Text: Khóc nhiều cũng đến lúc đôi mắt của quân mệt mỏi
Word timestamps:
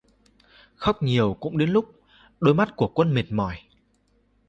Khóc 0.75 1.03
nhiều 1.03 1.37
cũng 1.39 1.57
đến 1.57 1.69
lúc 1.69 2.01
đôi 2.39 2.53
mắt 2.55 2.69
của 2.75 2.87
quân 2.93 3.13
mệt 3.13 3.31
mỏi 3.31 3.59